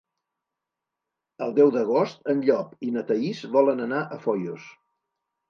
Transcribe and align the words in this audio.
El 1.47 1.53
deu 1.59 1.69
d'agost 1.75 2.31
en 2.33 2.41
Llop 2.47 2.73
i 2.89 2.91
na 2.97 3.05
Thaís 3.11 3.43
volen 3.59 3.87
anar 3.87 4.01
a 4.03 4.21
Foios. 4.27 4.67